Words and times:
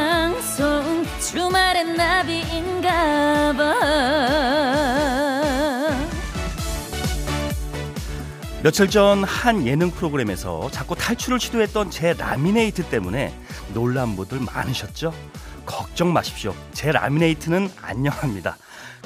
생방송 0.00 1.04
주말엔 1.20 1.94
나비인가 1.94 3.52
봐 3.52 3.74
며칠 8.62 8.88
전 8.88 9.24
한 9.24 9.66
예능 9.66 9.90
프로그램에서 9.90 10.70
자꾸 10.70 10.94
탈출을 10.94 11.38
시도했던 11.38 11.90
제 11.90 12.14
라미네이트 12.14 12.84
때문에 12.84 13.34
놀란 13.74 14.16
분들 14.16 14.40
많으셨죠? 14.40 15.12
걱정 15.66 16.12
마십시오. 16.14 16.54
제 16.72 16.92
라미네이트는 16.92 17.70
안녕합니다. 17.82 18.56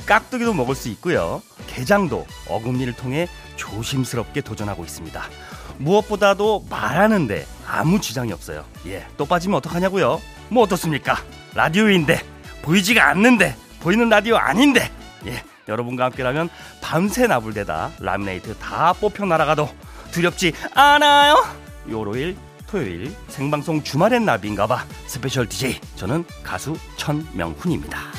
깍두기도 0.07 0.55
먹을 0.55 0.75
수 0.77 0.89
있고요. 0.91 1.43
게장도 1.67 2.25
어금니를 2.49 2.95
통해 2.95 3.29
조심스럽게 3.57 4.41
도전하고 4.43 4.85
있습니다. 4.85 5.23
무엇보다도 5.79 6.67
말하는데 6.71 7.47
아무 7.67 8.01
지장이 8.01 8.33
없어요. 8.33 8.65
예, 8.87 9.07
또 9.17 9.25
빠지면 9.25 9.59
어떡하냐고요? 9.59 10.21
뭐 10.49 10.63
어떻습니까? 10.63 11.17
라디오인데 11.55 12.21
보이지가 12.63 13.09
않는데 13.11 13.57
보이는 13.81 14.09
라디오 14.09 14.37
아닌데 14.37 14.91
예, 15.27 15.43
여러분과 15.69 16.05
함께라면 16.07 16.49
밤새 16.81 17.27
나불대다 17.27 17.93
라미네이트 18.01 18.57
다 18.59 18.93
뽑혀 18.95 19.25
날아가도 19.25 19.69
두렵지 20.13 20.53
않아요. 20.75 21.45
6월 21.91 22.19
5일 22.19 22.37
토요일 22.67 23.15
생방송 23.29 23.83
주말엔 23.83 24.25
나비인가봐 24.25 24.85
스페셜 25.07 25.49
DJ 25.49 25.81
저는 25.97 26.25
가수 26.43 26.77
천명훈입니다. 26.97 28.14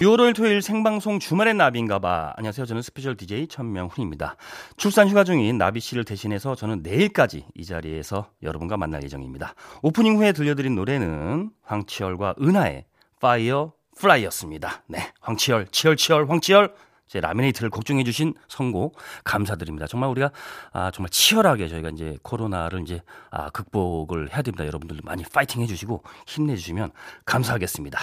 6월 0.00 0.32
토요일 0.32 0.62
생방송 0.62 1.18
주말의 1.18 1.54
나비인가봐. 1.54 2.34
안녕하세요. 2.36 2.66
저는 2.66 2.82
스페셜 2.82 3.16
DJ 3.16 3.48
천명훈입니다. 3.48 4.36
출산 4.76 5.08
휴가 5.08 5.24
중인 5.24 5.58
나비 5.58 5.80
씨를 5.80 6.04
대신해서 6.04 6.54
저는 6.54 6.82
내일까지 6.84 7.46
이 7.56 7.64
자리에서 7.64 8.30
여러분과 8.44 8.76
만날 8.76 9.02
예정입니다. 9.02 9.56
오프닝 9.82 10.18
후에 10.18 10.30
들려드린 10.30 10.76
노래는 10.76 11.50
황치열과 11.64 12.36
은하의 12.40 12.84
Firefly였습니다. 13.20 14.84
네. 14.86 15.10
황치열, 15.20 15.66
치열, 15.72 15.96
치열, 15.96 16.30
황치열. 16.30 16.72
제 17.08 17.20
라미네이트를 17.20 17.70
걱정해 17.70 18.04
주신 18.04 18.34
선곡 18.48 18.96
감사드립니다. 19.24 19.86
정말 19.86 20.10
우리가 20.10 20.30
아 20.72 20.90
정말 20.90 21.10
치열하게 21.10 21.68
저희가 21.68 21.90
이제 21.90 22.16
코로나를 22.22 22.82
이제 22.82 23.02
아 23.30 23.50
극복을 23.50 24.32
해야 24.32 24.42
됩니다. 24.42 24.66
여러분들 24.66 25.00
많이 25.02 25.24
파이팅 25.24 25.62
해 25.62 25.66
주시고 25.66 26.02
힘내 26.26 26.54
주시면 26.56 26.90
감사하겠습니다. 27.24 27.98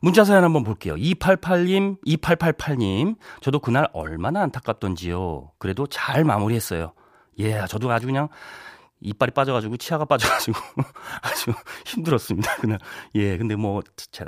문자 0.00 0.24
사연 0.24 0.44
한번 0.44 0.64
볼게요. 0.64 0.94
288님, 0.96 1.98
2888님. 2.04 3.16
저도 3.40 3.60
그날 3.60 3.88
얼마나 3.92 4.42
안타깝던지요. 4.42 5.52
그래도 5.58 5.86
잘 5.86 6.24
마무리했어요. 6.24 6.92
예, 7.38 7.64
저도 7.66 7.90
아주 7.90 8.06
그냥 8.06 8.28
이빨이 9.00 9.30
빠져가지고 9.32 9.76
치아가 9.76 10.04
빠져가지고 10.04 10.58
아주 11.22 11.52
힘들었습니다 11.84 12.56
그날. 12.56 12.78
예 13.14 13.36
근데 13.36 13.54
뭐 13.56 13.82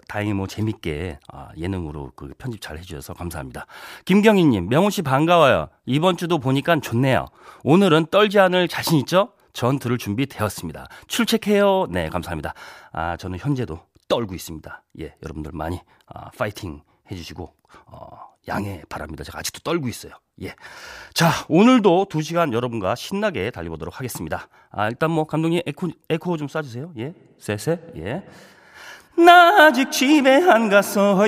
다행히 0.08 0.34
뭐 0.34 0.46
재밌게 0.46 1.18
아, 1.32 1.48
예능으로 1.56 2.12
그 2.14 2.32
편집 2.38 2.60
잘 2.60 2.78
해주셔서 2.78 3.14
감사합니다. 3.14 3.66
김경희님 4.04 4.68
명호 4.68 4.90
씨 4.90 5.02
반가워요. 5.02 5.68
이번 5.86 6.16
주도 6.16 6.38
보니까 6.38 6.78
좋네요. 6.80 7.26
오늘은 7.64 8.06
떨지 8.10 8.38
않을 8.38 8.68
자신 8.68 8.98
있죠? 8.98 9.32
전 9.52 9.78
들을 9.78 9.96
준비 9.98 10.26
되었습니다. 10.26 10.86
출첵해요. 11.08 11.86
네 11.90 12.08
감사합니다. 12.10 12.54
아 12.92 13.16
저는 13.16 13.38
현재도 13.38 13.80
떨고 14.08 14.34
있습니다. 14.34 14.82
예 15.00 15.14
여러분들 15.22 15.52
많이 15.54 15.80
아, 16.06 16.30
파이팅 16.30 16.82
해주시고 17.10 17.54
어, 17.86 18.10
양해 18.48 18.82
바랍니다 18.88 19.22
제가 19.24 19.38
아직도 19.38 19.60
떨고 19.60 19.88
있어요 19.88 20.12
예. 20.42 20.54
자, 21.14 21.30
오늘도 21.48 22.06
두 22.08 22.22
시간 22.22 22.52
여러분과 22.52 22.94
신나게 22.94 23.50
달려보도록 23.50 23.98
하겠습니다. 23.98 24.48
아, 24.70 24.88
일단 24.88 25.10
뭐, 25.10 25.26
감독님 25.26 25.62
에코, 25.66 25.88
에코 26.08 26.36
좀 26.36 26.46
쏴 26.46 26.62
주세요. 26.62 26.92
예. 26.96 27.14
쎄쎄. 27.38 27.80
예. 27.96 28.22
나 29.20 29.66
아직 29.66 29.90
집에 29.90 30.30
안 30.48 30.68
가서, 30.68 31.18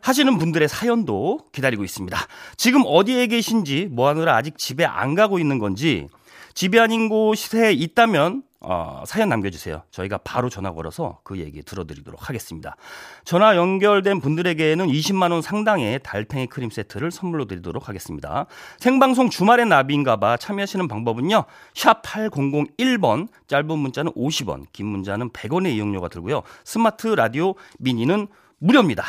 하시는 0.00 0.38
분들의 0.38 0.66
사연도 0.66 1.38
기다리고 1.52 1.84
있습니다. 1.84 2.18
지금 2.56 2.82
어디에 2.86 3.28
계신지, 3.28 3.86
뭐 3.90 4.08
하느라 4.08 4.34
아직 4.36 4.58
집에 4.58 4.84
안 4.84 5.14
가고 5.14 5.38
있는 5.38 5.58
건지, 5.58 6.08
집이 6.54 6.80
아닌 6.80 7.08
곳에 7.08 7.72
있다면 7.72 8.42
어, 8.62 9.02
사연 9.06 9.30
남겨주세요. 9.30 9.82
저희가 9.90 10.18
바로 10.18 10.50
전화 10.50 10.72
걸어서 10.72 11.20
그 11.24 11.38
얘기 11.38 11.62
들어드리도록 11.62 12.28
하겠습니다. 12.28 12.76
전화 13.24 13.56
연결된 13.56 14.20
분들에게는 14.20 14.86
20만원 14.86 15.40
상당의 15.40 16.00
달팽이 16.02 16.46
크림 16.46 16.68
세트를 16.68 17.10
선물로 17.10 17.46
드리도록 17.46 17.88
하겠습니다. 17.88 18.44
생방송 18.78 19.30
주말의 19.30 19.64
나비인가봐 19.64 20.36
참여하시는 20.36 20.88
방법은요. 20.88 21.44
샵 21.74 22.02
8001번, 22.02 23.28
짧은 23.46 23.78
문자는 23.78 24.12
50원, 24.12 24.66
긴 24.72 24.86
문자는 24.88 25.30
100원의 25.30 25.72
이용료가 25.72 26.08
들고요. 26.08 26.42
스마트 26.64 27.06
라디오 27.06 27.54
미니는 27.78 28.28
무료입니다. 28.58 29.04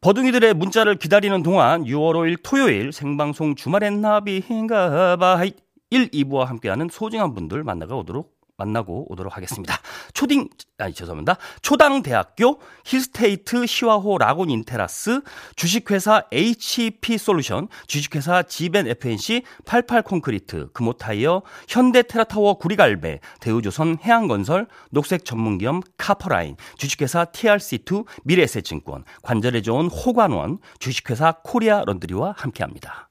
버둥이들의 0.00 0.54
문자를 0.54 0.94
기다리는 0.94 1.42
동안 1.42 1.82
6월 1.82 2.14
5일 2.14 2.38
토요일 2.44 2.92
생방송 2.92 3.56
주말의 3.56 3.90
나비인가봐 3.96 5.44
1, 5.90 6.10
2부와 6.10 6.44
함께하는 6.44 6.88
소중한 6.88 7.34
분들 7.34 7.64
만나가 7.64 7.96
오도록 7.96 8.37
만나고 8.58 9.10
오도록 9.10 9.36
하겠습니다. 9.36 9.78
초딩, 10.12 10.48
아니, 10.78 10.92
죄송합니다. 10.92 11.38
초당대학교 11.62 12.60
힐스테이트 12.84 13.66
시화호 13.66 14.18
라군 14.18 14.50
인테라스 14.50 15.22
주식회사 15.56 16.24
HP 16.32 17.16
솔루션 17.18 17.68
주식회사 17.86 18.42
지벤 18.42 18.86
FNC 18.88 19.42
88 19.64 20.02
콘크리트 20.02 20.70
금호타이어 20.72 21.42
현대 21.68 22.02
테라타워 22.02 22.54
구리갈매 22.54 23.20
대우조선 23.40 23.98
해양건설 24.02 24.66
녹색 24.90 25.24
전문기업 25.24 25.84
카퍼라인 25.96 26.56
주식회사 26.76 27.26
TRC2 27.26 28.06
미래에셋증권 28.24 29.04
관절에 29.22 29.62
좋은 29.62 29.86
호관원 29.86 30.58
주식회사 30.80 31.36
코리아 31.44 31.84
런드리와 31.84 32.34
함께합니다. 32.36 33.07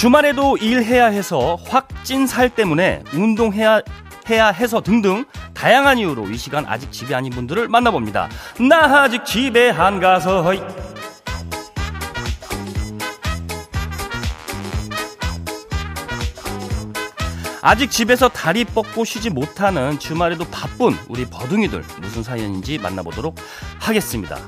주말에도 0.00 0.56
일해야 0.56 1.08
해서 1.08 1.58
확찐 1.68 2.26
살 2.26 2.48
때문에 2.48 3.02
운동해야 3.12 3.82
해야 4.30 4.48
해서 4.48 4.80
등등 4.80 5.26
다양한 5.52 5.98
이유로 5.98 6.30
이 6.30 6.38
시간 6.38 6.64
아직 6.66 6.90
집에 6.90 7.14
아닌 7.14 7.30
분들을 7.30 7.68
만나봅니다. 7.68 8.30
나 8.66 9.02
아직 9.02 9.26
집에 9.26 9.70
안 9.70 10.00
가서 10.00 10.42
허이. 10.42 10.62
아직 17.60 17.90
집에서 17.90 18.30
다리 18.30 18.64
뻗고 18.64 19.04
쉬지 19.04 19.28
못하는 19.28 19.98
주말에도 19.98 20.46
바쁜 20.46 20.96
우리 21.08 21.26
버둥이들 21.26 21.84
무슨 22.00 22.22
사연인지 22.22 22.78
만나보도록 22.78 23.34
하겠습니다. 23.78 24.38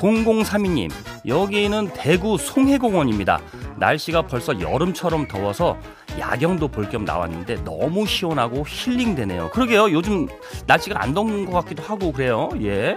0032님, 0.00 0.90
여기는 1.26 1.90
대구 1.94 2.36
송해공원입니다. 2.38 3.40
날씨가 3.78 4.22
벌써 4.22 4.58
여름처럼 4.60 5.26
더워서 5.28 5.76
야경도 6.18 6.68
볼 6.68 6.86
겸 6.90 7.04
나왔는데 7.04 7.64
너무 7.64 8.06
시원하고 8.06 8.64
힐링되네요. 8.66 9.50
그러게요. 9.50 9.90
요즘 9.90 10.28
날씨가 10.66 11.02
안 11.02 11.14
더운 11.14 11.44
것 11.46 11.52
같기도 11.64 11.82
하고 11.82 12.12
그래요. 12.12 12.48
예. 12.62 12.96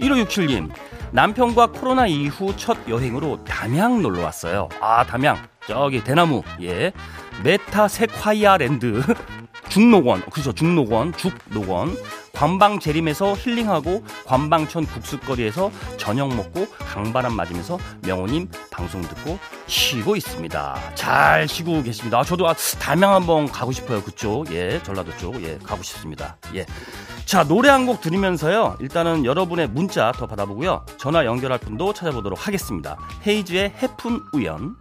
1567님, 0.00 0.70
남편과 1.12 1.68
코로나 1.68 2.06
이후 2.06 2.54
첫 2.56 2.76
여행으로 2.88 3.44
담양 3.44 4.00
놀러 4.02 4.22
왔어요. 4.22 4.68
아, 4.80 5.04
담양. 5.04 5.36
저기 5.66 6.02
대나무. 6.02 6.42
예. 6.62 6.92
메타 7.42 7.88
세콰이아 7.88 8.56
랜드. 8.58 9.02
중록원. 9.68 10.22
그죠. 10.30 10.52
중록원. 10.52 11.12
죽록원. 11.14 11.96
관방제림에서 12.38 13.34
힐링하고 13.34 14.04
관방천 14.24 14.86
국수거리에서 14.86 15.72
저녁 15.96 16.28
먹고 16.36 16.68
강바람 16.70 17.34
맞으면서 17.34 17.78
명호님 18.02 18.48
방송 18.70 19.02
듣고 19.02 19.40
쉬고 19.66 20.14
있습니다. 20.14 20.94
잘 20.94 21.48
쉬고 21.48 21.82
계십니다. 21.82 22.20
아, 22.20 22.22
저도 22.22 22.48
아, 22.48 22.54
담양 22.78 23.12
한번 23.12 23.46
가고 23.46 23.72
싶어요. 23.72 24.00
그쪽 24.04 24.52
예 24.52 24.80
전라도 24.84 25.16
쪽 25.16 25.42
예 25.42 25.58
가고 25.58 25.82
싶습니다. 25.82 26.36
예. 26.54 26.64
자 27.24 27.42
노래 27.42 27.68
한 27.70 27.88
곡 27.88 28.00
들으면서요. 28.02 28.76
일단은 28.80 29.24
여러분의 29.24 29.68
문자 29.68 30.12
더 30.12 30.26
받아보고요. 30.28 30.84
전화 30.96 31.24
연결할 31.24 31.58
분도 31.58 31.92
찾아보도록 31.92 32.46
하겠습니다. 32.46 32.98
헤이즈의 33.26 33.72
해픈 33.82 34.20
우연 34.32 34.76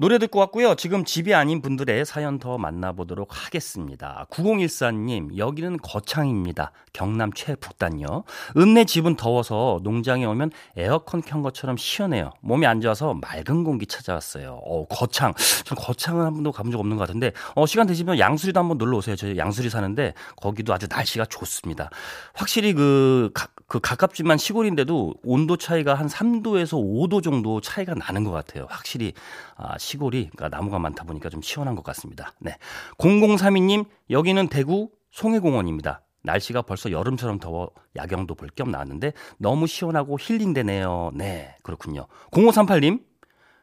노래 0.00 0.16
듣고 0.16 0.38
왔고요. 0.38 0.76
지금 0.76 1.04
집이 1.04 1.34
아닌 1.34 1.60
분들의 1.60 2.06
사연 2.06 2.38
더 2.38 2.56
만나보도록 2.56 3.28
하겠습니다. 3.32 4.26
9014님, 4.30 5.36
여기는 5.36 5.76
거창입니다. 5.76 6.72
경남 6.94 7.30
최북단요. 7.34 8.24
읍내 8.56 8.86
집은 8.86 9.16
더워서 9.16 9.78
농장에 9.82 10.24
오면 10.24 10.52
에어컨 10.78 11.20
켠 11.20 11.42
것처럼 11.42 11.76
시원해요. 11.76 12.30
몸이 12.40 12.66
안 12.66 12.80
좋아서 12.80 13.12
맑은 13.12 13.62
공기 13.62 13.84
찾아왔어요. 13.84 14.62
어, 14.64 14.86
거창. 14.86 15.34
전 15.66 15.76
거창은 15.76 16.24
한 16.24 16.32
번도 16.32 16.52
가본 16.52 16.72
적 16.72 16.78
없는 16.78 16.96
것 16.96 17.02
같은데, 17.02 17.32
어, 17.54 17.66
시간 17.66 17.86
되시면 17.86 18.18
양수리도 18.18 18.58
한번 18.58 18.78
놀러 18.78 18.96
오세요. 18.96 19.16
저희 19.16 19.36
양수리 19.36 19.68
사는데, 19.68 20.14
거기도 20.36 20.72
아주 20.72 20.86
날씨가 20.88 21.26
좋습니다. 21.26 21.90
확실히 22.32 22.72
그, 22.72 23.30
가, 23.34 23.48
그 23.66 23.80
가깝지만 23.80 24.38
시골인데도 24.38 25.16
온도 25.22 25.58
차이가 25.58 25.92
한 25.92 26.06
3도에서 26.06 26.82
5도 26.82 27.22
정도 27.22 27.60
차이가 27.60 27.92
나는 27.92 28.24
것 28.24 28.30
같아요. 28.30 28.66
확실히, 28.70 29.12
아, 29.56 29.76
시골이 29.90 30.30
그러니까 30.34 30.56
나무가 30.56 30.78
많다 30.78 31.04
보니까 31.04 31.28
좀 31.30 31.42
시원한 31.42 31.74
것 31.74 31.82
같습니다. 31.82 32.32
네. 32.38 32.56
0032님, 32.98 33.86
여기는 34.10 34.48
대구 34.48 34.90
송해공원입니다. 35.10 36.02
날씨가 36.22 36.62
벌써 36.62 36.90
여름처럼 36.92 37.38
더워 37.40 37.70
야경도 37.96 38.34
볼 38.36 38.50
겸 38.54 38.70
나왔는데 38.70 39.14
너무 39.38 39.66
시원하고 39.66 40.18
힐링되네요. 40.20 41.10
네, 41.14 41.56
그렇군요. 41.62 42.06
0538님, 42.30 43.02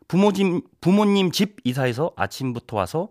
부모님, 0.07 0.62
부모님 0.81 1.31
집 1.31 1.57
이사해서 1.63 2.12
아침부터 2.15 2.75
와서 2.75 3.09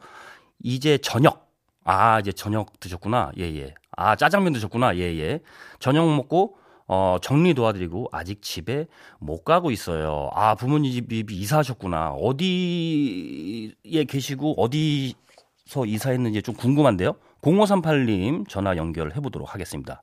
이제 0.62 0.98
저녁. 0.98 1.46
아, 1.84 2.18
이제 2.20 2.32
저녁 2.32 2.78
드셨구나. 2.80 3.30
예, 3.38 3.44
예. 3.44 3.74
아, 3.96 4.16
짜장면 4.16 4.52
드셨구나. 4.52 4.96
예, 4.96 5.02
예. 5.18 5.40
저녁 5.78 6.06
먹고 6.14 6.58
어, 6.88 7.16
정리 7.20 7.54
도와드리고 7.54 8.08
아직 8.12 8.42
집에 8.42 8.86
못 9.18 9.44
가고 9.44 9.70
있어요. 9.70 10.30
아, 10.32 10.54
부모님 10.54 10.92
집이 10.92 11.24
이사하셨구나. 11.28 12.12
어디에 12.12 13.72
계시고 14.08 14.54
어디서 14.60 15.84
이사했는지 15.86 16.42
좀 16.42 16.54
궁금한데요. 16.54 17.14
0538님 17.42 18.48
전화 18.48 18.76
연결해 18.76 19.20
보도록 19.20 19.52
하겠습니다. 19.54 20.02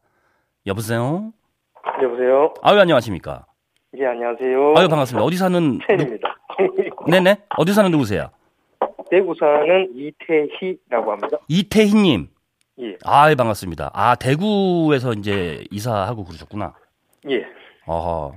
여보세요? 0.65 1.31
여보세요. 2.01 2.53
아유, 2.61 2.79
안녕하십니까? 2.79 3.45
예, 3.97 4.05
안녕하세요. 4.07 4.73
아유, 4.75 4.87
반갑습니다. 4.87 5.23
어디 5.25 5.37
사는 5.37 5.79
첸입니다. 5.87 6.35
누... 7.05 7.05
네네. 7.11 7.43
어디 7.57 7.73
사는 7.73 7.89
누구세요? 7.91 8.29
대구 9.09 9.33
사는 9.39 9.89
이태희라고 9.95 11.11
합니다. 11.11 11.37
이태희 11.47 11.93
님. 11.93 12.27
예. 12.79 12.97
아, 13.03 13.33
반갑습니다. 13.35 13.91
아, 13.93 14.15
대구에서 14.15 15.13
이제 15.13 15.63
이사하고 15.71 16.23
그러셨구나. 16.25 16.73
예. 17.29 17.45
어허. 17.85 18.35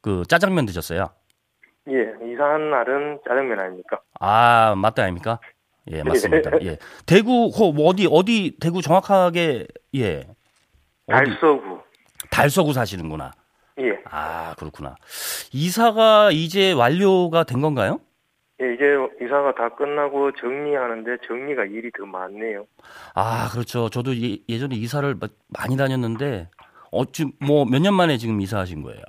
그 0.00 0.24
짜장면 0.28 0.66
드셨어요? 0.66 1.10
예. 1.88 1.94
이사한 2.32 2.70
날은 2.70 3.20
짜장면 3.26 3.60
아닙니까? 3.60 4.00
아, 4.18 4.74
맞다 4.76 5.02
아닙니까? 5.04 5.38
예, 5.90 6.02
맞습니다. 6.02 6.50
예. 6.62 6.76
대구 7.06 7.50
뭐 7.74 7.88
어디 7.88 8.06
어디 8.10 8.56
대구 8.60 8.82
정확하게 8.82 9.66
예. 9.94 10.24
달서구. 11.06 11.80
달서구 12.30 12.72
사시는구나. 12.72 13.32
예. 13.80 13.98
아, 14.10 14.54
그렇구나. 14.58 14.96
이사가 15.52 16.30
이제 16.32 16.72
완료가 16.72 17.44
된 17.44 17.60
건가요? 17.60 18.00
예, 18.60 18.74
이제 18.74 18.96
이사가 19.24 19.54
다 19.54 19.68
끝나고 19.68 20.32
정리하는데 20.32 21.18
정리가 21.26 21.64
일이 21.66 21.90
더 21.96 22.04
많네요. 22.06 22.66
아, 23.14 23.48
그렇죠. 23.52 23.88
저도 23.88 24.16
예, 24.16 24.38
예전에 24.48 24.74
이사를 24.76 25.14
많이 25.48 25.76
다녔는데 25.76 26.48
어찌 26.90 27.26
뭐 27.40 27.64
몇 27.64 27.80
년 27.80 27.94
만에 27.94 28.16
지금 28.18 28.40
이사하신 28.40 28.82
거예요? 28.82 29.02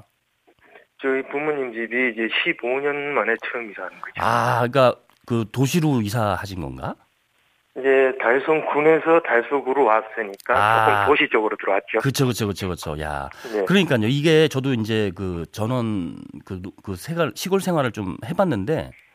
저희 1.01 1.23
부모님 1.29 1.71
집이 1.73 2.11
이제 2.11 2.27
15년 2.27 2.93
만에 3.13 3.33
처음 3.51 3.71
이사하는 3.71 3.97
거죠. 4.01 4.13
아, 4.17 4.67
그러니까 4.67 4.99
그 5.25 5.45
도시로 5.51 6.01
이사하신 6.01 6.61
건가? 6.61 6.95
이제 7.77 8.11
달성군에서 8.21 9.21
달서구로 9.21 9.85
왔으니까 9.85 10.53
아. 10.53 11.05
조금 11.05 11.15
도시 11.15 11.29
쪽으로 11.31 11.55
들어왔죠. 11.57 11.99
그쵸, 12.01 12.27
그쵸, 12.27 12.47
그쵸, 12.47 12.67
그쵸. 12.67 12.99
야. 12.99 13.29
네. 13.53 13.63
그러니까요. 13.65 14.07
이게 14.07 14.47
저도 14.49 14.73
이제 14.73 15.11
그 15.15 15.45
전원 15.53 16.17
그, 16.45 16.61
그 16.83 16.95
생활, 16.97 17.31
시골 17.35 17.61
생활을 17.61 17.91
좀 17.93 18.17
해봤는데 18.25 18.73
예. 18.73 19.08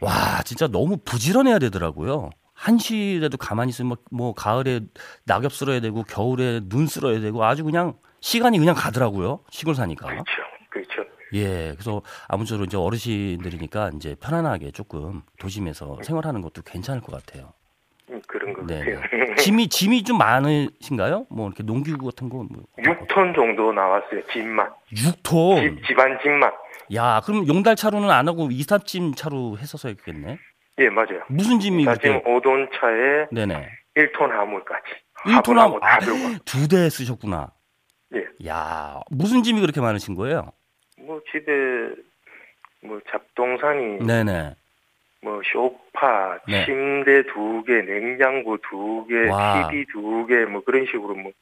와, 0.00 0.42
진짜 0.44 0.66
너무 0.68 0.96
부지런해야 0.98 1.58
되더라고요. 1.58 2.30
한시라도 2.54 3.36
가만히 3.36 3.70
있으면 3.70 3.88
뭐, 3.88 3.96
뭐 4.10 4.34
가을에 4.34 4.80
낙엽 5.24 5.52
쓸어야 5.52 5.80
되고 5.80 6.02
겨울에 6.02 6.60
눈 6.68 6.86
쓸어야 6.86 7.20
되고 7.20 7.44
아주 7.44 7.64
그냥 7.64 7.98
시간이 8.20 8.58
그냥 8.58 8.74
가더라고요. 8.74 9.44
시골 9.50 9.74
사니까. 9.74 10.06
그렇죠. 10.06 10.24
그렇죠. 10.70 11.10
예, 11.34 11.72
그래서 11.72 12.02
아무쪼록 12.26 12.66
이제 12.66 12.76
어르신들이니까 12.76 13.92
이제 13.96 14.16
편안하게 14.16 14.72
조금 14.72 15.22
도심에서 15.38 15.98
생활하는 16.02 16.42
것도 16.42 16.62
괜찮을 16.62 17.00
것 17.00 17.12
같아요. 17.12 17.52
음, 18.18 18.22
그런 18.26 18.52
것 18.52 18.66
네. 18.66 18.78
같아요. 18.78 19.00
짐이 19.36 19.68
짐이 19.68 20.02
좀 20.04 20.18
많으신가요? 20.18 21.26
뭐 21.30 21.46
이렇게 21.48 21.62
농기구 21.62 22.06
같은 22.06 22.28
거 22.28 22.38
뭐. 22.38 22.62
6톤 22.78 23.34
정도 23.34 23.72
나왔어요. 23.72 24.22
집만. 24.32 24.68
6톤. 24.92 25.60
집, 25.78 25.86
집안 25.86 26.18
집만. 26.22 26.50
야, 26.94 27.20
그럼 27.24 27.46
용달 27.46 27.76
차로는 27.76 28.10
안 28.10 28.28
하고 28.28 28.48
이삿짐 28.50 29.14
차로 29.14 29.58
했어서 29.58 29.88
했겠네. 29.88 30.38
예, 30.80 30.88
맞아요. 30.90 31.22
무슨 31.28 31.60
짐이 31.60 31.84
자, 31.84 31.94
그때? 31.94 32.08
지금 32.08 32.22
5돈 32.22 32.68
차에 32.72 33.26
네네. 33.32 33.68
1톤 33.96 34.28
하물까지. 34.30 34.82
1톤 35.24 35.32
화분하고 35.34 35.60
하고 35.74 35.80
다 35.80 35.94
아, 35.94 35.98
들고. 35.98 36.38
두대 36.44 36.88
쓰셨구나. 36.88 37.50
예. 38.14 38.24
야, 38.48 39.00
무슨 39.10 39.42
짐이 39.42 39.60
그렇게 39.60 39.80
많으신 39.80 40.14
거예요? 40.14 40.50
뭐 41.00 41.20
집에 41.32 41.52
뭐 42.82 43.00
잡동사니, 43.10 44.06
네네. 44.06 44.54
뭐 45.22 45.40
소파, 45.52 46.38
네. 46.46 46.64
침대 46.64 47.24
두 47.32 47.64
개, 47.66 47.82
냉장고 47.82 48.56
두 48.68 49.06
개, 49.08 49.28
와. 49.28 49.68
TV 49.68 49.84
두 49.92 50.26
개, 50.26 50.44
뭐 50.44 50.62
그런 50.64 50.86
식으로 50.86 51.14
뭐 51.14 51.32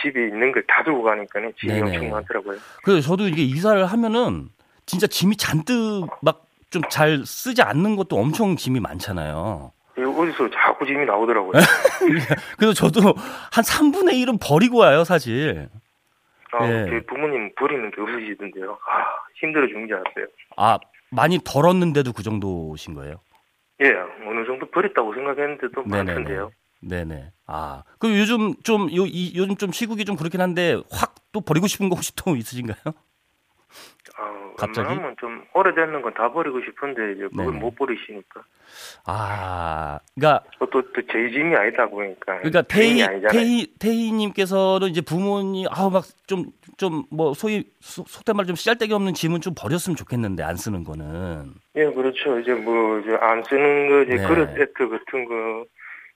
집에 0.00 0.28
있는 0.28 0.50
걸 0.52 0.62
다 0.66 0.82
들고 0.82 1.02
가니까는 1.02 1.52
짐이 1.60 1.72
네네. 1.74 1.90
엄청 1.96 2.10
많더라고요. 2.10 2.58
그래서 2.82 3.00
저도 3.06 3.28
이게 3.28 3.42
이사를 3.42 3.84
하면은 3.84 4.48
진짜 4.86 5.06
짐이 5.06 5.36
잔뜩 5.36 6.06
막 6.22 6.44
좀 6.70 6.82
잘 6.90 7.18
쓰지 7.24 7.62
않는 7.62 7.94
것도 7.94 8.16
엄청 8.16 8.56
짐이 8.56 8.80
많잖아요. 8.80 9.70
어디서 9.96 10.50
자꾸 10.50 10.84
짐이 10.84 11.04
나오더라고요. 11.06 11.52
그래서 12.58 12.72
저도 12.74 13.14
한 13.52 13.62
3분의 13.62 14.14
1은 14.26 14.40
버리고 14.44 14.78
와요, 14.78 15.04
사실. 15.04 15.68
아, 16.50 16.66
예. 16.68 16.84
저희 16.88 17.06
부모님 17.06 17.52
버리는 17.54 17.88
게 17.92 18.00
없으시던데요. 18.00 18.72
아, 18.72 19.04
힘들어 19.36 19.68
죽는 19.68 19.86
줄 19.86 19.96
알았어요. 19.98 20.26
아, 20.56 20.78
많이 21.14 21.38
덜었는데도 21.44 22.12
그 22.12 22.22
정도신 22.22 22.94
거예요? 22.94 23.16
예, 23.82 23.88
어느 24.28 24.46
정도 24.46 24.70
버렸다고 24.70 25.14
생각했는데도 25.14 25.82
네네네. 25.82 26.06
많던데요. 26.06 26.50
네네. 26.80 27.32
아, 27.46 27.82
그 27.98 28.18
요즘 28.18 28.54
좀, 28.62 28.94
요, 28.94 29.06
이, 29.06 29.32
요즘 29.36 29.56
좀 29.56 29.72
시국이 29.72 30.04
좀 30.04 30.16
그렇긴 30.16 30.40
한데, 30.40 30.80
확 30.90 31.14
또 31.34 31.40
버리고 31.40 31.66
싶은 31.66 31.88
거 31.90 31.96
혹시 31.96 32.14
또 32.14 32.36
있으신가요? 32.36 32.94
아, 34.16 34.52
갑자기? 34.56 34.86
웬만하면 34.88 35.16
좀 35.18 35.44
오래되는 35.54 36.02
건 36.02 36.14
다 36.14 36.30
버리고 36.32 36.60
싶은데 36.60 37.12
이제 37.12 37.22
그걸 37.28 37.46
네네. 37.46 37.58
못 37.58 37.74
버리시니까 37.74 38.42
아, 39.06 39.98
그러니까, 40.14 40.44
또또제 40.58 41.30
짐이 41.30 41.54
아니다 41.56 41.86
보니까 41.88 42.38
그러니까 42.38 42.62
태희. 42.62 43.04
태희, 43.30 43.74
태희님께서는 43.78 44.88
이제 44.88 45.00
부모님, 45.00 45.66
아우, 45.70 45.90
막 45.90 46.04
좀, 46.26 46.46
좀, 46.76 47.04
뭐, 47.10 47.34
소위, 47.34 47.64
소- 47.80 48.04
속된 48.06 48.36
말 48.36 48.46
좀 48.46 48.56
씨알데기 48.56 48.92
없는 48.92 49.14
짐은 49.14 49.40
좀 49.40 49.54
버렸으면 49.56 49.96
좋겠는데, 49.96 50.42
안 50.42 50.56
쓰는 50.56 50.84
거는. 50.84 51.54
예, 51.76 51.84
그렇죠. 51.86 52.38
이제 52.40 52.52
뭐 52.54 52.98
이제 53.00 53.16
안 53.20 53.42
쓰는 53.44 53.88
거 53.88 54.02
이제 54.02 54.16
네. 54.22 54.28
그릇 54.28 54.48
세트 54.56 54.88
같은 54.88 55.24
거 55.26 55.64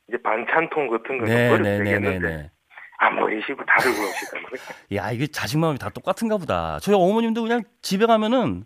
이제 0.09 0.17
반찬통 0.23 0.89
같은 0.89 1.19
거 1.19 1.25
네, 1.27 1.49
버려도 1.49 1.63
네, 1.65 1.79
네, 1.79 1.85
되겠는데 1.85 2.29
네, 2.29 2.51
네. 3.01 3.07
안 3.07 3.17
버리시고 3.17 3.65
다 3.65 3.79
들고 3.81 4.01
오시더라고요. 4.03 4.61
야, 4.95 5.11
이게 5.13 5.27
자식 5.27 5.59
마음이 5.59 5.79
다 5.79 5.89
똑같은가 5.89 6.37
보다. 6.37 6.79
저희 6.81 6.95
어머님도 6.95 7.43
그냥 7.43 7.63
집에 7.83 8.07
가면은, 8.07 8.65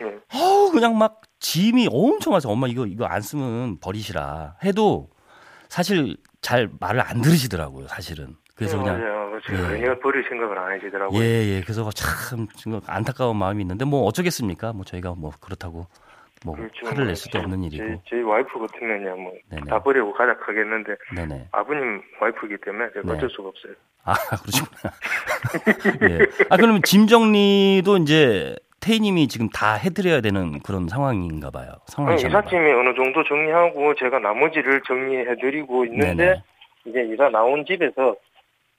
예. 0.00 0.38
어우, 0.38 0.70
그냥 0.70 0.96
막 0.96 1.20
짐이 1.40 1.88
엄청 1.90 2.32
많아서 2.32 2.50
엄마 2.50 2.66
이거, 2.68 2.86
이거 2.86 3.04
안 3.04 3.20
쓰면 3.20 3.78
버리시라. 3.80 4.56
해도 4.64 5.10
사실 5.68 6.16
잘 6.40 6.70
말을 6.80 7.00
안 7.00 7.20
들으시더라고요, 7.20 7.88
사실은. 7.88 8.36
그래서 8.54 8.78
예, 8.78 8.82
그냥. 8.82 9.00
맞아요. 9.00 9.24
예. 9.50 9.56
전혀 9.56 9.98
버릴 9.98 10.24
생각을 10.28 10.58
안 10.58 10.72
하시더라고요. 10.72 11.20
예, 11.20 11.24
예. 11.24 11.60
그래서 11.62 11.90
참 11.90 12.46
지금 12.56 12.80
안타까운 12.86 13.36
마음이 13.36 13.62
있는데 13.62 13.84
뭐 13.84 14.02
어쩌겠습니까? 14.04 14.72
뭐 14.72 14.84
저희가 14.84 15.14
뭐 15.16 15.32
그렇다고 15.40 15.86
뭐 16.44 16.54
그렇죠. 16.54 16.86
화를 16.86 17.06
뭐 17.06 17.14
수도 17.14 17.38
제- 17.38 17.38
없는 17.38 17.64
일이고. 17.64 17.84
제, 17.84 18.16
제 18.16 18.20
와이프 18.22 18.58
같으면요, 18.58 19.16
뭐 19.16 19.32
다. 19.68 19.82
버리고 19.82 20.12
가자 20.12 20.36
하겠는데 20.38 20.94
네네. 21.16 21.48
아버님 21.52 22.02
와이프이기 22.20 22.58
때문에 22.64 22.90
제가 22.92 23.06
네. 23.06 23.12
어쩔 23.14 23.30
수가 23.30 23.48
없어요. 23.48 23.72
아, 24.04 24.12
그러시구나. 24.42 24.92
예. 26.10 26.18
아, 26.50 26.56
그러면 26.56 26.82
짐 26.84 27.06
정리도 27.06 27.96
이제 27.98 28.56
태희님이 28.80 29.28
지금 29.28 29.48
다 29.48 29.74
해드려야 29.74 30.20
되는 30.20 30.60
그런 30.60 30.88
상황인가 30.88 31.50
봐요. 31.50 31.72
봐요. 31.96 32.28
이삿짐이 32.28 32.70
어느 32.72 32.94
정도 32.94 33.24
정리하고 33.24 33.94
제가 33.94 34.18
나머지를 34.18 34.82
정리해드리고 34.86 35.86
있는데 35.86 36.14
네네. 36.14 36.42
이제 36.84 37.00
이사 37.14 37.30
나온 37.30 37.64
집에서 37.64 38.14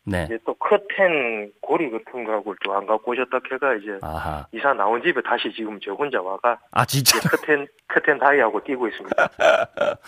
네. 0.06 0.26
이제 0.26 0.38
또 0.46 0.54
커튼 0.56 1.52
고리 1.62 1.90
같은 1.90 2.24
거하고 2.26 2.54
또 2.64 2.74
안 2.76 2.86
갖고 2.86 3.12
오셨다 3.12 3.40
해가 3.52 3.76
이제 3.76 3.98
아하. 4.02 4.46
이사 4.52 4.74
나온 4.74 5.02
집에 5.02 5.20
다시 5.22 5.52
지금 5.56 5.80
저 5.84 5.94
혼자 5.94 6.22
와가 6.22 6.60
아 6.72 6.86
진짜 6.86 7.20
커튼 7.30 7.68
커튼 7.88 8.20
다이하고 8.20 8.64
뛰고 8.64 8.88
있습니다. 8.88 9.16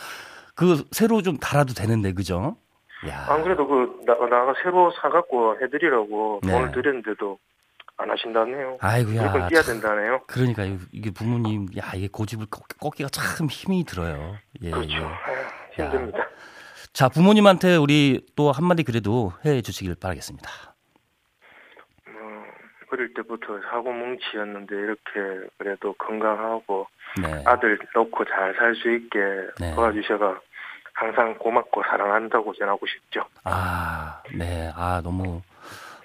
그 0.55 0.83
새로 0.91 1.21
좀 1.21 1.37
달아도 1.37 1.73
되는데 1.73 2.13
그죠? 2.13 2.57
야. 3.07 3.25
안 3.29 3.43
그래도 3.43 3.67
그 3.67 4.01
나, 4.05 4.13
나가 4.13 4.53
새로 4.63 4.91
사갖고 5.01 5.57
해드리라고 5.61 6.41
네. 6.43 6.51
돈을 6.51 6.71
드렸는데도 6.71 7.37
안 7.97 8.09
하신다네요. 8.11 8.77
아이고야. 8.79 9.21
무조건 9.23 9.47
뛰어야 9.49 9.63
된다네요. 9.63 10.21
그러니까 10.27 10.63
이- 10.63 10.77
이게 10.91 11.11
부모님 11.11 11.67
야 11.77 11.91
이게 11.95 12.07
고집을 12.11 12.47
꺾, 12.51 12.67
꺾기가 12.79 13.09
참 13.09 13.47
힘이 13.47 13.83
들어요. 13.85 14.35
예, 14.61 14.69
그렇죠. 14.71 15.09
예. 15.79 15.83
힘듭니다. 15.83 16.19
자 16.97 17.09
부모님한테 17.09 17.75
우리 17.75 18.25
또 18.35 18.51
한마디 18.51 18.81
그래도 18.81 19.31
해 19.45 19.61
주시길 19.61 19.97
바라겠습니다. 20.01 20.49
어, 22.07 22.11
어릴 22.91 23.13
때부터 23.13 23.59
사고 23.69 23.91
뭉치였는데 23.91 24.75
이렇게 24.75 25.47
그래도 25.59 25.93
건강하고 25.93 26.87
네. 27.21 27.43
아들 27.45 27.77
놓고 27.93 28.25
잘 28.25 28.55
살 28.57 28.73
수 28.73 28.89
있게 28.91 29.19
네. 29.59 29.75
도와주셔가 29.75 30.39
항상 30.93 31.37
고맙고 31.37 31.83
사랑한다고 31.83 32.55
전하고 32.55 32.87
싶죠. 32.87 33.23
아, 33.43 34.23
네. 34.33 34.71
아, 34.75 34.99
너무, 35.03 35.43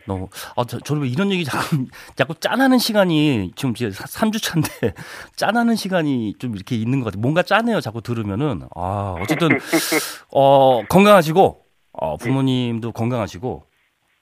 너무, 0.06 0.28
아, 0.56 0.64
저, 0.64 0.78
저는 0.80 1.02
왜 1.02 1.08
이런 1.08 1.30
얘기 1.30 1.44
자꾸, 1.44 1.86
자꾸 2.16 2.34
짠하는 2.34 2.78
시간이 2.78 3.52
지금 3.56 3.72
이제 3.72 3.88
3주 3.88 4.42
차인데, 4.42 4.94
짠하는 5.36 5.76
시간이 5.76 6.34
좀 6.38 6.54
이렇게 6.54 6.76
있는 6.76 7.00
것 7.00 7.06
같아요. 7.06 7.20
뭔가 7.20 7.42
짠해요. 7.42 7.80
자꾸 7.80 8.00
들으면은. 8.02 8.62
아, 8.74 9.16
어쨌든, 9.20 9.48
어, 10.32 10.82
건강하시고, 10.88 11.64
어, 11.92 12.16
부모님도 12.16 12.92
건강하시고, 12.92 13.66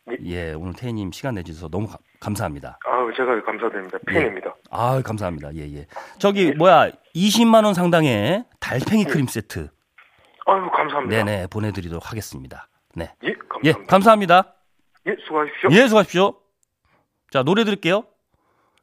네. 0.06 0.16
예, 0.26 0.52
오늘 0.54 0.75
태희님 0.75 1.12
시간 1.12 1.34
내주셔서 1.34 1.68
너무 1.68 1.87
가- 1.87 1.99
감사합니다. 2.20 2.78
아우 2.84 3.12
제가 3.14 3.42
감사드립니다. 3.44 3.99
팬입니다. 4.06 4.54
아, 4.70 5.00
감사합니다. 5.02 5.54
예, 5.54 5.60
예. 5.76 5.87
저기, 6.18 6.52
뭐야, 6.52 6.90
20만 7.14 7.64
원 7.64 7.75
상당의 7.75 8.44
달팽이 8.58 9.04
크림 9.04 9.26
세트. 9.26 9.68
아유 10.46 10.68
감사합니다. 10.75 11.25
네네, 11.25 11.46
보내드리도록 11.46 12.10
하겠습니다. 12.10 12.68
네. 12.96 13.12
예 13.22 13.28
예, 13.28 13.72
감사합니다. 13.72 13.87
감사합니다. 13.87 14.54
예 15.10 15.16
수고하십시오. 15.26 15.70
예, 15.72 15.86
수고하십시오. 15.88 16.34
자, 17.30 17.42
노래 17.42 17.64
들을게요. 17.64 18.04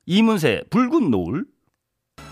이문세, 0.05 0.63
붉은 0.69 1.12
노을. 1.12 1.46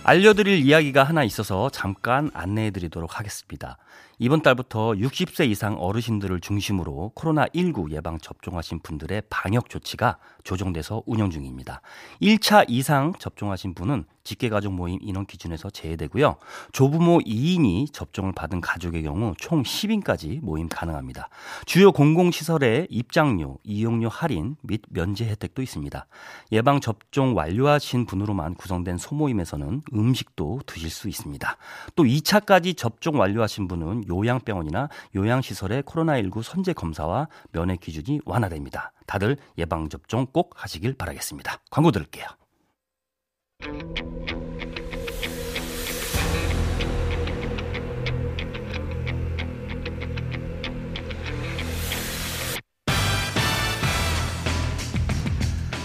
알려드릴 0.04 0.60
이야기가 0.60 1.04
하나 1.04 1.24
있어서 1.24 1.70
잠깐 1.70 2.30
안내해 2.34 2.72
드리도록 2.72 3.20
하겠습니다. 3.20 3.78
이번 4.18 4.42
달부터 4.42 4.92
60세 4.92 5.50
이상 5.50 5.76
어르신들을 5.78 6.40
중심으로 6.40 7.12
코로나19 7.16 7.92
예방 7.92 8.18
접종하신 8.18 8.80
분들의 8.80 9.24
방역 9.30 9.70
조치가 9.70 10.18
조정돼서 10.46 11.04
운영 11.06 11.30
중입니다. 11.30 11.82
1차 12.22 12.66
이상 12.70 13.12
접종하신 13.20 13.74
분은 13.74 14.06
직계가족 14.24 14.74
모임 14.74 15.00
인원 15.02 15.26
기준에서 15.26 15.70
제외되고요. 15.70 16.38
조부모 16.72 17.20
2인이 17.20 17.94
접종을 17.94 18.34
받은 18.34 18.60
가족의 18.60 19.04
경우 19.04 19.34
총 19.38 19.64
10인까지 19.64 20.42
모임 20.42 20.68
가능합니다. 20.68 21.30
주요 21.66 21.92
공공시설의 21.92 22.88
입장료, 22.90 23.60
이용료 23.64 24.10
할인 24.10 24.56
및 24.62 24.82
면제 24.90 25.26
혜택도 25.26 25.62
있습니다. 25.62 26.08
예방 26.54 26.80
접종 26.80 27.38
완료하신 27.38 28.06
분으로만 28.08 28.56
구성된 28.56 28.98
소모임에서는 28.98 29.84
음식도 29.94 30.62
드실 30.66 30.90
수 30.90 31.08
있습니다. 31.08 31.58
또 31.96 32.04
2차까지 32.04 32.76
접종 32.76 33.20
완료하신 33.20 33.68
분은 33.68 34.05
요양병원이나 34.08 34.90
요양시설의 35.16 35.84
코로나19 35.84 36.44
선제 36.44 36.74
검사와 36.74 37.28
면회 37.52 37.76
기준이 37.78 38.20
완화됩니다. 38.26 38.92
다들 39.06 39.38
예방 39.58 39.90
접종 39.90 40.26
꼭 40.28 40.54
하시길 40.56 40.96
바라겠습니다. 40.96 41.60
광고 41.72 41.92
들을게요. 41.92 42.26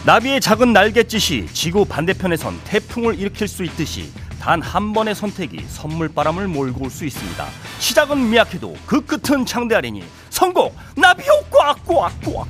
나비의 0.07 0.41
작은 0.41 0.73
날갯짓이 0.73 1.47
지구 1.49 1.85
반대편에선 1.85 2.61
태풍을 2.65 3.19
일으킬 3.19 3.47
수 3.49 3.65
있듯이 3.65 4.11
단 4.41 4.61
한 4.63 4.93
번의 4.95 5.15
선택이 5.15 5.65
선물바람을 5.69 6.49
몰고 6.49 6.85
올 6.85 6.91
수 6.91 7.05
있습니다. 7.05 7.47
시작은 7.91 8.31
미약해도 8.31 8.77
그 8.87 9.01
끝은 9.05 9.45
장대하리니 9.45 10.05
성공 10.29 10.73
나비효 10.97 11.33
꽉꽉꽉 11.51 12.47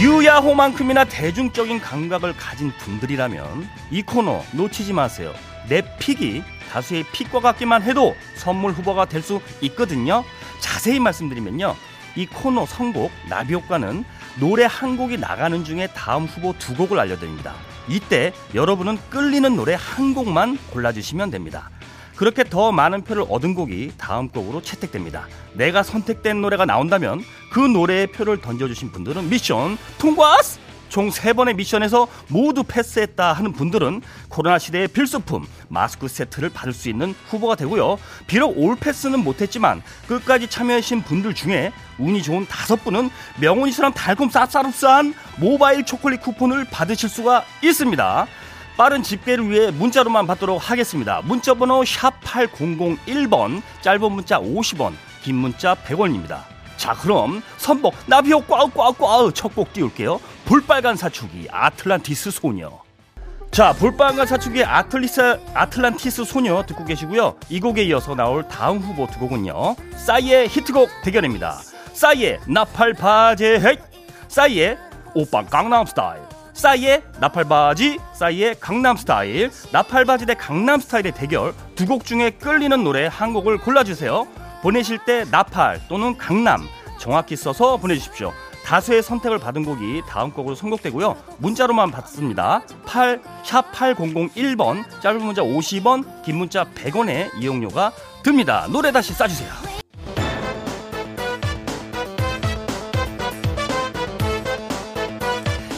유야호만큼이나 0.00 1.04
대중적인 1.04 1.78
감각을 1.80 2.36
가진 2.36 2.72
분들이라면 2.80 3.68
이 3.92 4.02
코너 4.02 4.42
놓치지 4.52 4.94
마세요. 4.94 5.32
내 5.68 5.82
픽이 5.98 6.42
다수의 6.72 7.04
픽과 7.12 7.38
같기만 7.38 7.82
해도 7.82 8.16
선물 8.34 8.72
후보가 8.72 9.04
될 9.04 9.22
수 9.22 9.40
있거든요. 9.60 10.24
자세히 10.58 10.98
말씀드리면요. 10.98 11.76
이 12.16 12.26
코너 12.26 12.66
선곡 12.66 13.12
나비효과는 13.28 14.04
노래 14.40 14.66
한 14.68 14.96
곡이 14.96 15.18
나가는 15.18 15.62
중에 15.62 15.86
다음 15.94 16.24
후보 16.24 16.52
두 16.58 16.74
곡을 16.74 16.98
알려드립니다. 16.98 17.54
이때 17.90 18.32
여러분은 18.54 18.98
끌리는 19.10 19.54
노래 19.56 19.76
한 19.78 20.14
곡만 20.14 20.58
골라주시면 20.70 21.30
됩니다. 21.30 21.70
그렇게 22.16 22.44
더 22.44 22.70
많은 22.70 23.02
표를 23.02 23.24
얻은 23.28 23.54
곡이 23.54 23.92
다음 23.96 24.28
곡으로 24.28 24.62
채택됩니다. 24.62 25.26
내가 25.54 25.82
선택된 25.82 26.40
노래가 26.40 26.66
나온다면 26.66 27.22
그 27.52 27.60
노래의 27.60 28.08
표를 28.08 28.40
던져주신 28.40 28.92
분들은 28.92 29.28
미션 29.30 29.78
통과스! 29.98 30.69
총 30.90 31.08
3번의 31.08 31.54
미션에서 31.54 32.06
모두 32.28 32.62
패스했다 32.62 33.32
하는 33.32 33.52
분들은 33.52 34.02
코로나 34.28 34.58
시대의 34.58 34.88
필수품 34.88 35.46
마스크 35.68 36.08
세트를 36.08 36.50
받을 36.50 36.74
수 36.74 36.90
있는 36.90 37.14
후보가 37.28 37.54
되고요. 37.54 37.98
비록 38.26 38.58
올 38.58 38.76
패스는 38.76 39.24
못했지만 39.24 39.82
끝까지 40.06 40.48
참여하신 40.48 41.02
분들 41.02 41.34
중에 41.34 41.72
운이 41.98 42.22
좋은 42.22 42.46
다섯 42.46 42.84
분은 42.84 43.08
명훈이처럼 43.40 43.94
달콤 43.94 44.28
쌉싸름싼 44.28 45.14
모바일 45.38 45.86
초콜릿 45.86 46.20
쿠폰을 46.20 46.66
받으실 46.66 47.08
수가 47.08 47.44
있습니다. 47.62 48.26
빠른 48.76 49.02
집계를 49.02 49.50
위해 49.50 49.70
문자로만 49.70 50.26
받도록 50.26 50.70
하겠습니다. 50.70 51.20
문자 51.24 51.54
번호 51.54 51.84
샵 51.84 52.18
8001번, 52.22 53.62
짧은 53.82 54.12
문자 54.12 54.40
50원, 54.40 54.94
긴 55.22 55.36
문자 55.36 55.74
100원입니다. 55.74 56.44
자, 56.78 56.94
그럼 56.94 57.42
선복 57.58 57.94
나비효 58.06 58.40
꽉꽉꽉 58.46 59.34
첫곡 59.34 59.74
띄울게요. 59.74 60.18
볼빨간 60.50 60.96
사춘기 60.96 61.46
아틀란티스 61.48 62.32
소녀. 62.32 62.72
자, 63.52 63.72
볼빨간 63.72 64.26
사춘기 64.26 64.64
아틀리스 64.64 65.38
아틀란티스 65.54 66.24
소녀 66.24 66.60
듣고 66.66 66.84
계시고요. 66.84 67.36
이 67.48 67.60
곡에 67.60 67.84
이어서 67.84 68.16
나올 68.16 68.42
다음 68.48 68.78
후보 68.78 69.06
두 69.06 69.20
곡은요. 69.20 69.76
싸이의 69.94 70.48
히트곡 70.48 70.90
대결입니다. 71.04 71.52
싸이의 71.92 72.40
나팔 72.48 72.94
바지 72.94 73.44
헤이, 73.44 73.76
싸이의 74.26 74.76
오빠 75.14 75.44
강남 75.44 75.86
스타일. 75.86 76.20
싸이의 76.52 77.04
나팔 77.20 77.44
바지, 77.44 78.00
싸이의 78.12 78.56
강남 78.58 78.96
스타일, 78.96 79.52
나팔 79.70 80.04
바지 80.04 80.26
대 80.26 80.34
강남 80.34 80.80
스타일의 80.80 81.12
대결 81.12 81.54
두 81.76 81.86
곡 81.86 82.04
중에 82.04 82.30
끌리는 82.30 82.82
노래 82.82 83.06
한 83.06 83.32
곡을 83.32 83.58
골라주세요. 83.58 84.26
보내실 84.62 84.98
때 85.06 85.24
나팔 85.30 85.82
또는 85.88 86.18
강남 86.18 86.66
정확히 86.98 87.36
써서 87.36 87.76
보내주십시오. 87.76 88.32
다수의 88.70 89.02
선택을 89.02 89.40
받은 89.40 89.64
곡이 89.64 90.02
다음 90.06 90.30
곡으로 90.30 90.54
선곡되고요. 90.54 91.16
문자로만 91.38 91.90
받습니다. 91.90 92.62
8, 92.86 93.20
샵 93.42 93.72
8001번, 93.72 94.84
짧은 95.00 95.20
문자 95.20 95.42
50원, 95.42 96.22
긴 96.22 96.36
문자 96.36 96.64
100원의 96.66 97.30
이용료가 97.40 97.90
듭니다. 98.22 98.68
노래 98.70 98.92
다시 98.92 99.12
싸주세요. 99.12 99.50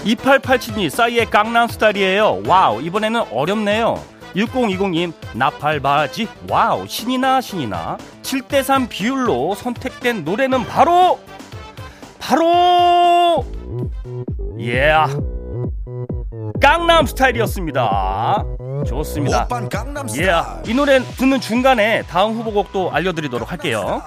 2887님 0.04 0.90
싸이의 0.90 1.30
강남 1.30 1.68
스타일이에요 1.68 2.42
와우 2.44 2.82
이번에는 2.82 3.22
어렵네요 3.30 4.02
6020님 4.34 5.12
나팔바지 5.34 6.26
와우 6.50 6.86
신이나 6.88 7.40
신이나 7.40 7.98
7대3 8.22 8.88
비율로 8.88 9.54
선택된 9.54 10.24
노래는 10.24 10.66
바로 10.66 11.20
바로 12.22 13.44
예 14.60 14.92
강남 16.60 17.04
스타일이었습니다. 17.04 18.44
좋습니다. 18.86 19.44
오빤 19.44 19.68
강남스타일. 19.68 20.28
예이 20.68 20.74
노래 20.74 21.00
듣는 21.16 21.40
중간에 21.40 22.02
다음 22.02 22.34
후보곡도 22.34 22.92
알려드리도록 22.92 23.50
할게요. 23.50 24.02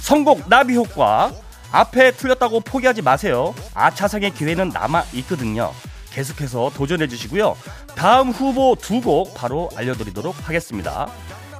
선곡 0.00 0.48
나비 0.48 0.76
효과. 0.76 1.32
앞에 1.72 2.12
틀렸다고 2.12 2.60
포기하지 2.60 3.02
마세요. 3.02 3.54
아차상의 3.74 4.32
기회는 4.34 4.68
남아 4.68 5.02
있거든요. 5.14 5.72
계속해서 6.12 6.70
도전해 6.74 7.08
주시고요. 7.08 7.56
다음 7.96 8.30
후보 8.30 8.76
두 8.76 9.00
곡 9.00 9.34
바로 9.34 9.68
알려드리도록 9.76 10.48
하겠습니다. 10.48 11.08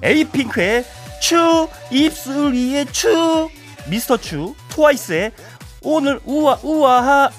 에이핑크의 0.03 0.85
추 1.21 1.69
입술 1.91 2.53
위에 2.55 2.85
추 2.87 3.49
미스터 3.89 4.17
추 4.17 4.55
트와이스의 4.71 5.33
오늘 5.83 6.21
우아 6.25 6.59
우아하 6.63 7.31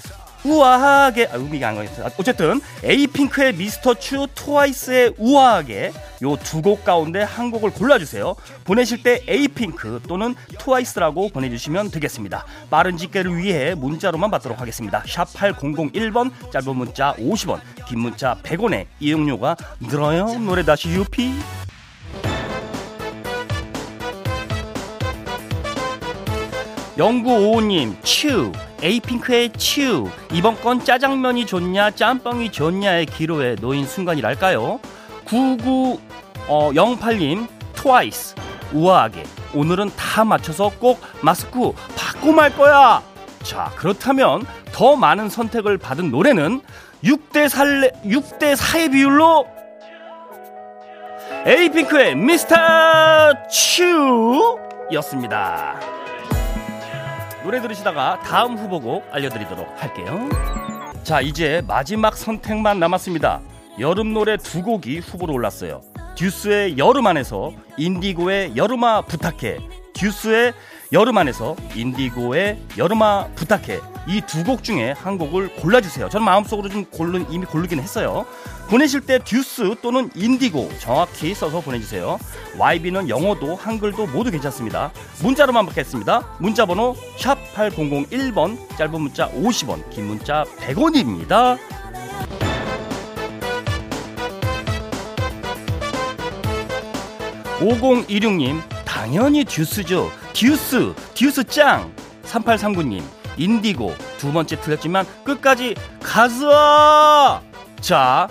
우아하게 0.44 1.28
아, 1.32 1.36
음이 1.36 1.64
안 1.64 1.76
가겠어요. 1.76 2.08
어쨌든 2.18 2.60
에이핑크의 2.82 3.54
미스터 3.54 3.94
추 3.94 4.26
트와이스의 4.34 5.14
우아하게 5.16 5.92
요 6.24 6.36
두 6.36 6.60
곡 6.62 6.84
가운데 6.84 7.22
한 7.22 7.52
곡을 7.52 7.70
골라 7.70 7.96
주세요. 7.98 8.34
보내실 8.64 9.04
때 9.04 9.22
에이핑크 9.28 10.00
또는 10.08 10.34
트와이스라고 10.58 11.28
보내 11.28 11.48
주시면 11.48 11.92
되겠습니다. 11.92 12.44
빠른 12.70 12.96
집계를 12.96 13.36
위해 13.36 13.74
문자로만 13.76 14.32
받도록 14.32 14.60
하겠습니다. 14.60 15.04
샵 15.06 15.32
8001번 15.32 16.32
짧은 16.50 16.74
문자 16.76 17.14
50원 17.14 17.60
긴 17.86 18.00
문자 18.00 18.36
100원에 18.42 18.86
이용료가 18.98 19.56
늘어요. 19.80 20.26
노래 20.40 20.64
다시 20.64 20.88
유피 20.88 21.32
영구오호님 26.98 27.96
츄 28.02 28.52
에이핑크의 28.82 29.52
츄 29.54 30.10
이번 30.32 30.60
건 30.60 30.84
짜장면이 30.84 31.46
좋냐 31.46 31.92
짬뽕이 31.92 32.52
좋냐의 32.52 33.06
기로에 33.06 33.54
놓인 33.60 33.86
순간이랄까요? 33.86 34.78
9908님 35.24 37.48
트와이스. 37.72 38.34
우아하게. 38.74 39.22
오늘은 39.54 39.90
다 39.96 40.24
맞춰서 40.24 40.70
꼭 40.78 41.00
마스크 41.22 41.72
받고 41.96 42.32
말 42.32 42.54
거야. 42.54 43.02
자 43.42 43.70
그렇다면 43.76 44.44
더 44.72 44.96
많은 44.96 45.28
선택을 45.28 45.78
받은 45.78 46.10
노래는 46.10 46.60
6대 47.04 47.48
4 47.48 47.64
6대 48.04 48.54
4의 48.54 48.92
비율로 48.92 49.46
에이핑크의 51.46 52.16
미스터 52.16 52.54
츄 53.50 54.58
였습니다. 54.92 55.80
노래 57.42 57.60
들으시다가 57.60 58.20
다음 58.20 58.56
후보곡 58.56 59.04
알려드리도록 59.10 59.82
할게요. 59.82 60.28
자, 61.02 61.20
이제 61.20 61.62
마지막 61.66 62.16
선택만 62.16 62.78
남았습니다. 62.78 63.40
여름 63.80 64.12
노래 64.12 64.36
두 64.36 64.62
곡이 64.62 65.00
후보로 65.00 65.32
올랐어요. 65.32 65.80
듀스의 66.16 66.78
여름 66.78 67.06
안에서 67.06 67.52
인디고의 67.76 68.56
여름아 68.56 69.02
부탁해. 69.02 69.58
듀스의 69.94 70.52
여름 70.92 71.18
안에서 71.18 71.56
인디고의 71.74 72.58
여름아 72.78 73.28
부탁해. 73.34 73.91
이 74.08 74.20
두 74.22 74.42
곡 74.44 74.64
중에 74.64 74.92
한 74.92 75.16
곡을 75.16 75.54
골라주세요. 75.56 76.08
저는 76.08 76.24
마음속으로 76.24 76.68
좀 76.68 76.84
고른, 76.86 77.24
이미 77.30 77.46
고르긴 77.46 77.78
했어요. 77.78 78.26
보내실 78.68 79.02
때 79.02 79.18
듀스 79.18 79.76
또는 79.82 80.10
인디고 80.14 80.70
정확히 80.78 81.34
써서 81.34 81.60
보내주세요. 81.60 82.18
YB는 82.58 83.08
영어도 83.08 83.54
한글도 83.54 84.08
모두 84.08 84.30
괜찮습니다. 84.30 84.90
문자로만 85.22 85.66
받겠습니다. 85.66 86.36
문자 86.40 86.66
번호 86.66 86.96
샵 87.18 87.38
8001번 87.54 88.56
짧은 88.76 89.00
문자 89.00 89.28
50원 89.30 89.88
긴 89.90 90.06
문자 90.06 90.44
100원입니다. 90.58 91.58
(5016님) 97.60 98.60
당연히 98.84 99.44
듀스죠 99.44 100.10
듀스 100.32 100.94
듀스 101.14 101.44
짱 101.44 101.92
(3839님) 102.24 103.02
인디고 103.36 103.94
두 104.18 104.32
번째 104.32 104.60
틀렸지만 104.60 105.06
끝까지 105.24 105.74
가즈아 106.02 107.42
자 107.80 108.28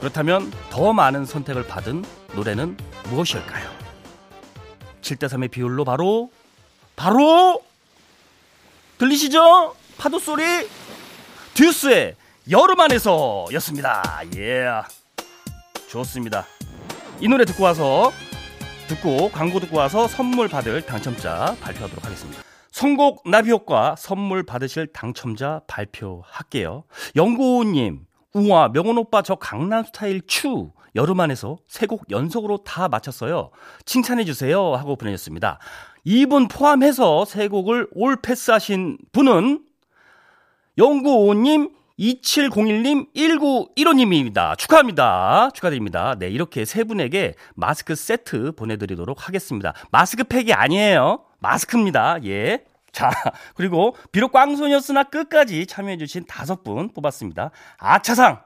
그렇다면 0.00 0.50
더 0.70 0.92
많은 0.92 1.26
선택을 1.26 1.66
받은 1.66 2.04
노래는 2.34 2.76
무엇일까요? 3.10 3.70
7대3의 5.02 5.50
비율로 5.50 5.84
바로 5.84 6.30
바로 6.96 7.62
들리시죠? 8.98 9.74
파도 9.98 10.18
소리 10.18 10.42
듀스의 11.54 12.16
여름 12.50 12.80
안에서 12.80 13.46
였습니다. 13.52 14.22
예. 14.36 14.66
좋습니다. 15.88 16.46
이 17.20 17.28
노래 17.28 17.44
듣고 17.44 17.64
와서 17.64 18.12
듣고 18.88 19.30
광고 19.30 19.60
듣고 19.60 19.76
와서 19.76 20.08
선물 20.08 20.48
받을 20.48 20.84
당첨자 20.84 21.56
발표하도록 21.60 22.04
하겠습니다. 22.04 22.49
선곡 22.84 23.28
나비 23.28 23.50
효과 23.50 23.94
선물 23.98 24.42
받으실 24.42 24.86
당첨자 24.86 25.60
발표할게요. 25.66 26.84
영구님 27.14 28.06
우와 28.32 28.70
명훈 28.70 28.96
오빠 28.96 29.20
저 29.20 29.34
강남 29.34 29.84
스타일 29.84 30.22
추 30.26 30.70
여름 30.96 31.20
안에서 31.20 31.58
세 31.68 31.86
곡 31.86 32.10
연속으로 32.10 32.64
다 32.64 32.88
맞췄어요. 32.88 33.50
칭찬해 33.84 34.24
주세요 34.24 34.74
하고 34.76 34.96
보내셨습니다. 34.96 35.58
이분 36.04 36.48
포함해서 36.48 37.26
세 37.26 37.48
곡을 37.48 37.88
올 37.92 38.16
패스하신 38.16 38.96
분은 39.12 39.62
영구오님 40.78 41.74
2701님, 41.98 43.12
1915님입니다. 43.14 44.56
축하합니다. 44.56 45.50
축하드립니다. 45.52 46.14
네, 46.18 46.30
이렇게 46.30 46.64
세 46.64 46.84
분에게 46.84 47.34
마스크 47.54 47.94
세트 47.94 48.52
보내드리도록 48.52 49.28
하겠습니다. 49.28 49.74
마스크팩이 49.90 50.54
아니에요. 50.54 51.26
마스크입니다. 51.40 52.24
예. 52.24 52.64
자, 52.92 53.10
그리고 53.54 53.96
비록 54.12 54.32
꽝손이었으나 54.32 55.04
끝까지 55.04 55.66
참여해주신 55.66 56.26
다섯 56.26 56.62
분 56.62 56.92
뽑았습니다. 56.92 57.50
아차상 57.78 58.42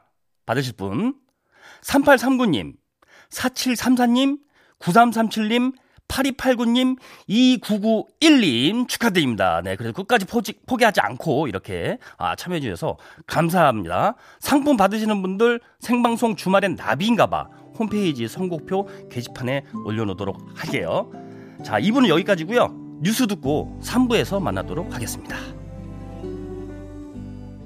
받으실 0.47 0.75
분, 0.75 1.15
3839님, 1.83 2.75
4734님, 3.31 4.39
9337님, 4.79 5.73
8289님, 6.09 6.99
2991님 7.29 8.89
축하드립니다. 8.89 9.63
네, 9.63 9.75
그래서 9.77 9.93
끝까지 9.95 10.27
포기, 10.27 10.53
포기하지 10.67 11.01
않고 11.01 11.49
이렇게 11.49 11.99
아, 12.19 12.37
참여해주셔서 12.37 12.99
감사합니다. 13.27 14.15
상품 14.39 14.77
받으시는 14.77 15.23
분들 15.23 15.61
생방송 15.81 16.37
주말엔 16.37 16.77
나비인가봐 16.77 17.49
홈페이지 17.79 18.29
선곡표 18.29 19.09
게시판에 19.11 19.65
올려놓도록 19.85 20.39
할게요. 20.55 21.11
자, 21.65 21.81
2부는 21.81 22.09
여기까지고요. 22.09 22.84
뉴스 23.01 23.27
듣고 23.27 23.79
3부에서 23.83 24.41
만나도록 24.41 24.95
하겠습니다. 24.95 25.37